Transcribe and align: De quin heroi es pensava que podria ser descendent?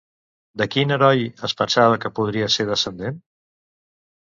De 0.61 0.65
quin 0.75 0.93
heroi 0.95 1.21
es 1.49 1.55
pensava 1.61 2.01
que 2.05 2.13
podria 2.21 2.51
ser 2.57 2.67
descendent? 2.73 3.23